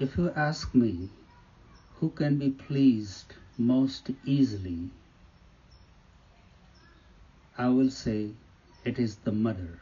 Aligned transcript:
If 0.00 0.16
you 0.16 0.30
ask 0.30 0.76
me 0.76 1.10
who 1.96 2.10
can 2.10 2.38
be 2.38 2.50
pleased 2.50 3.34
most 3.56 4.10
easily, 4.24 4.90
I 7.56 7.68
will 7.70 7.90
say 7.90 8.30
it 8.84 9.00
is 9.00 9.16
the 9.16 9.32
mother. 9.32 9.80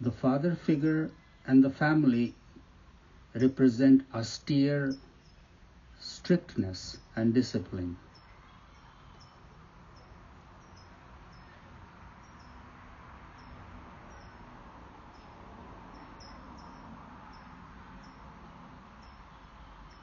The 0.00 0.10
father 0.10 0.54
figure 0.54 1.10
and 1.46 1.62
the 1.62 1.70
family 1.70 2.34
represent 3.34 4.06
austere 4.14 4.96
strictness 6.00 6.96
and 7.14 7.34
discipline. 7.34 7.98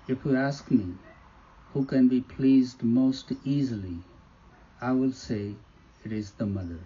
If 0.09 0.25
you 0.25 0.35
ask 0.35 0.71
me 0.71 0.95
who 1.71 1.85
can 1.85 2.07
be 2.07 2.21
pleased 2.21 2.81
most 2.81 3.31
easily, 3.45 3.99
I 4.81 4.91
will 4.93 5.11
say 5.11 5.55
it 6.03 6.11
is 6.11 6.31
the 6.31 6.47
mother. 6.47 6.79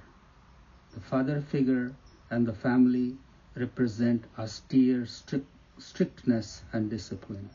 The 0.93 0.99
father 0.99 1.39
figure 1.39 1.95
and 2.29 2.45
the 2.45 2.51
family 2.51 3.15
represent 3.55 4.25
austere 4.37 5.05
strict, 5.05 5.47
strictness 5.77 6.63
and 6.73 6.89
discipline. 6.89 7.49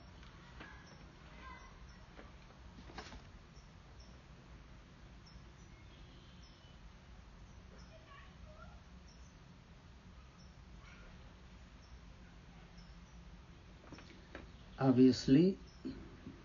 Obviously, 14.81 15.57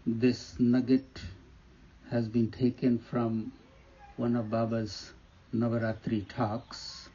this 0.08 0.60
nugget 0.60 1.22
has 2.10 2.28
been 2.28 2.50
taken 2.50 2.98
from 2.98 3.52
one 4.18 4.36
of 4.36 4.50
Baba's 4.50 5.14
Navaratri 5.54 6.28
talks, 6.28 7.10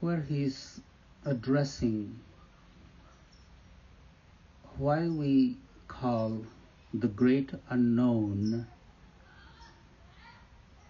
where 0.00 0.22
he's 0.22 0.80
addressing 1.24 2.18
why 4.78 5.06
we 5.06 5.56
call 5.86 6.44
the 6.92 7.06
great 7.06 7.52
unknown 7.70 8.66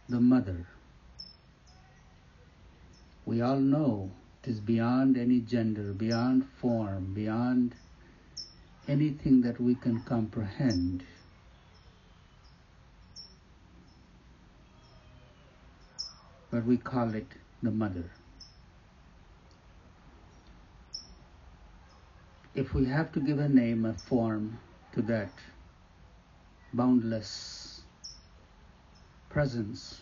the 0.08 0.20
mother. 0.20 0.66
We 3.26 3.42
all 3.42 3.60
know 3.60 4.10
it 4.42 4.48
is 4.48 4.60
beyond 4.60 5.18
any 5.18 5.40
gender, 5.40 5.92
beyond 5.92 6.46
form, 6.58 7.12
beyond 7.12 7.74
anything 8.88 9.42
that 9.42 9.60
we 9.60 9.74
can 9.74 10.02
comprehend. 10.02 11.04
But 16.50 16.64
we 16.64 16.78
call 16.78 17.14
it 17.14 17.26
the 17.62 17.70
mother. 17.70 18.10
If 22.54 22.74
we 22.74 22.86
have 22.86 23.12
to 23.12 23.20
give 23.20 23.38
a 23.38 23.48
name, 23.48 23.84
a 23.84 23.94
form 23.94 24.58
to 24.92 25.02
that 25.02 25.30
boundless 26.72 27.82
presence, 29.28 30.00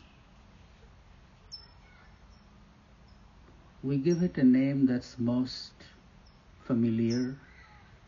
we 3.82 3.98
give 3.98 4.22
it 4.22 4.38
a 4.38 4.44
name 4.44 4.86
that's 4.86 5.18
most 5.18 5.72
familiar, 6.64 7.36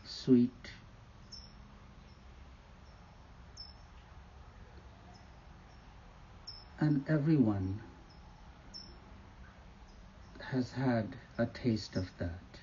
sweet. 0.09 0.71
And 6.79 7.05
everyone 7.07 7.81
has 10.39 10.71
had 10.71 11.15
a 11.37 11.45
taste 11.45 11.95
of 11.95 12.09
that. 12.17 12.59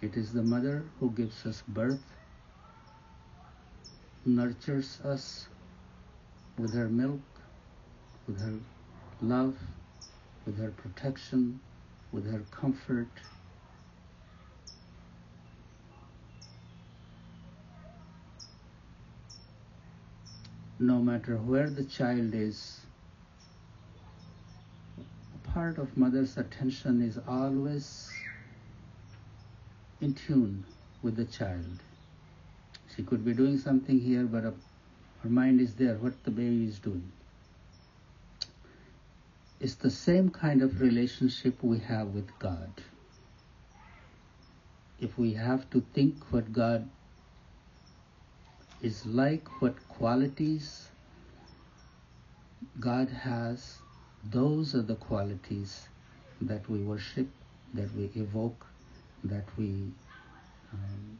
It 0.00 0.16
is 0.16 0.32
the 0.32 0.42
mother 0.42 0.84
who 1.00 1.10
gives 1.10 1.44
us 1.44 1.62
birth, 1.66 2.14
nurtures 4.24 5.00
us 5.02 5.48
with 6.56 6.72
her 6.74 6.88
milk, 6.88 7.20
with 8.26 8.38
her 8.38 8.58
love, 9.20 9.56
with 10.46 10.58
her 10.58 10.70
protection, 10.70 11.60
with 12.12 12.30
her 12.30 12.42
comfort, 12.50 13.08
no 20.78 21.00
matter 21.00 21.36
where 21.36 21.68
the 21.68 21.84
child 21.84 22.34
is, 22.34 22.80
part 25.42 25.78
of 25.78 25.96
mother's 25.96 26.36
attention 26.36 27.02
is 27.02 27.18
always 27.26 28.12
in 30.00 30.14
tune 30.14 30.64
with 31.02 31.16
the 31.16 31.24
child. 31.24 31.82
She 32.94 33.02
could 33.02 33.24
be 33.24 33.32
doing 33.32 33.58
something 33.58 33.98
here, 33.98 34.24
but 34.24 34.44
her 34.44 35.28
mind 35.28 35.60
is 35.60 35.74
there, 35.74 35.94
what 35.94 36.22
the 36.24 36.30
baby 36.30 36.66
is 36.66 36.78
doing. 36.78 37.10
It's 39.60 39.74
the 39.74 39.90
same 39.90 40.30
kind 40.30 40.62
of 40.62 40.80
relationship 40.80 41.62
we 41.62 41.80
have 41.80 42.08
with 42.08 42.28
God. 42.38 42.70
If 45.00 45.18
we 45.18 45.34
have 45.34 45.68
to 45.70 45.84
think 45.92 46.32
what 46.32 46.52
God 46.52 46.88
is 48.82 49.04
like, 49.06 49.60
what 49.60 49.74
qualities 49.88 50.88
God 52.80 53.08
has, 53.08 53.78
those 54.30 54.74
are 54.74 54.82
the 54.82 54.94
qualities 54.94 55.88
that 56.40 56.68
we 56.70 56.78
worship, 56.78 57.28
that 57.74 57.92
we 57.96 58.10
evoke, 58.14 58.66
that 59.24 59.44
we 59.56 59.90
um, 60.72 61.18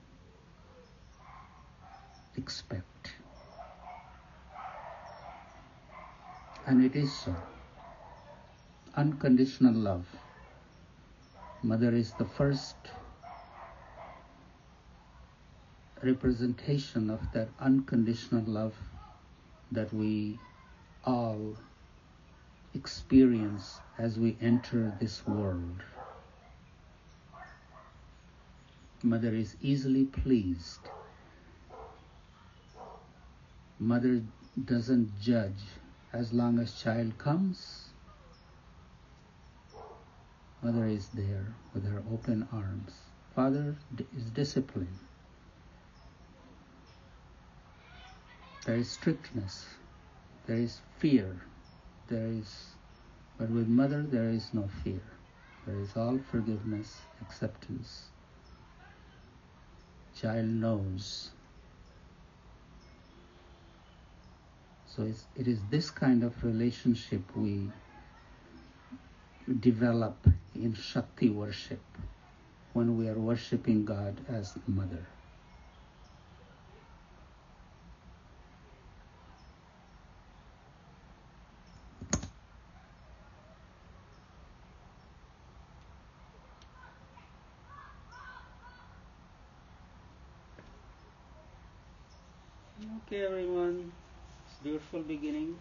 expect. 2.37 3.13
And 6.67 6.85
it 6.85 6.95
is 6.95 7.13
so. 7.13 7.35
Unconditional 8.95 9.75
love. 9.75 10.07
Mother 11.63 11.95
is 11.95 12.13
the 12.13 12.25
first 12.25 12.77
representation 16.03 17.11
of 17.11 17.21
that 17.33 17.49
unconditional 17.61 18.43
love 18.47 18.75
that 19.73 19.93
we 19.93 20.39
all 21.05 21.57
experience 22.75 23.79
as 23.99 24.19
we 24.19 24.37
enter 24.41 24.93
this 25.01 25.27
world. 25.27 25.83
Mother 29.03 29.35
is 29.35 29.57
easily 29.63 30.05
pleased. 30.05 30.81
Mother 33.79 34.23
doesn't 34.65 35.21
judge 35.21 35.63
as 36.13 36.33
long 36.33 36.59
as 36.59 36.81
child 36.81 37.17
comes. 37.19 37.91
Mother 40.63 40.87
is 40.87 41.09
there 41.11 41.55
with 41.73 41.87
her 41.87 42.03
open 42.13 42.49
arms. 42.53 42.93
Father 43.35 43.77
is 44.17 44.25
disciplined. 44.31 44.99
There 48.69 48.77
is 48.77 48.91
strictness, 48.91 49.65
there 50.47 50.59
is 50.59 50.83
fear, 50.99 51.41
there 52.09 52.27
is, 52.27 52.67
but 53.39 53.49
with 53.49 53.67
mother 53.67 54.03
there 54.03 54.29
is 54.29 54.53
no 54.53 54.69
fear. 54.85 55.01
There 55.67 55.81
is 55.81 55.97
all 55.97 56.21
forgiveness, 56.31 57.01
acceptance. 57.23 58.09
Child 60.21 60.49
knows. 60.49 61.31
So 64.87 65.05
it's, 65.05 65.25
it 65.35 65.49
is 65.49 65.61
this 65.71 65.89
kind 65.89 66.23
of 66.23 66.45
relationship 66.45 67.23
we 67.35 67.71
develop 69.61 70.27
in 70.55 70.75
Shakti 70.75 71.31
worship 71.31 71.81
when 72.75 72.99
we 72.99 73.09
are 73.09 73.19
worshipping 73.19 73.87
God 73.87 74.21
as 74.29 74.59
Mother. 74.67 75.07
Okay, 92.79 93.25
everyone. 93.25 93.93
It's 94.47 94.57
beautiful 94.63 95.01
beginning. 95.03 95.59